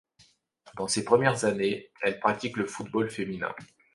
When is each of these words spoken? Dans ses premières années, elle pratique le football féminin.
Dans 0.77 0.87
ses 0.87 1.03
premières 1.05 1.45
années, 1.45 1.91
elle 2.01 2.19
pratique 2.19 2.57
le 2.57 2.65
football 2.65 3.11
féminin. 3.11 3.53